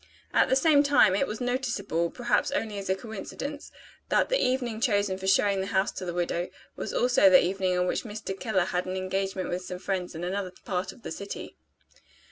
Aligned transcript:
At 0.33 0.49
the 0.49 0.55
same 0.55 0.81
time, 0.81 1.13
it 1.15 1.27
was 1.27 1.39
noticeable 1.39 2.09
(perhaps 2.09 2.49
only 2.49 2.79
as 2.79 2.89
a 2.89 2.95
coincidence) 2.95 3.71
that 4.09 4.29
the 4.29 4.43
evening 4.43 4.81
chosen 4.81 5.15
for 5.19 5.27
showing 5.27 5.61
the 5.61 5.67
house 5.67 5.91
to 5.91 6.05
the 6.05 6.13
widow, 6.15 6.49
was 6.75 6.91
also 6.91 7.29
the 7.29 7.43
evening 7.45 7.77
on 7.77 7.85
which 7.85 8.01
Mr. 8.03 8.31
Keller 8.39 8.65
had 8.65 8.87
an 8.87 8.97
engagement 8.97 9.49
with 9.49 9.61
some 9.63 9.77
friends 9.77 10.15
in 10.15 10.23
another 10.23 10.53
part 10.65 10.91
of 10.91 11.03
the 11.03 11.11
city. 11.11 11.55